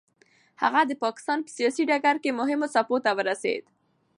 هغه 0.61 0.81
د 0.87 0.91
پاکستان 1.03 1.37
په 1.43 1.49
سیاسي 1.57 1.83
ډګر 1.89 2.15
کې 2.23 2.37
مهمو 2.39 2.67
څوکیو 2.73 3.03
ته 3.05 3.11
ورسېد. 3.17 3.63